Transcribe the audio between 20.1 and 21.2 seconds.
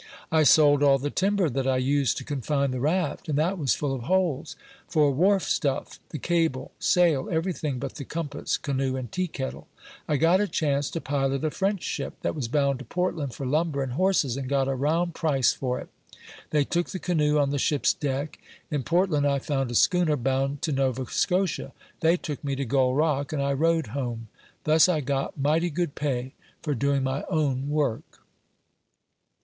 bound to Nova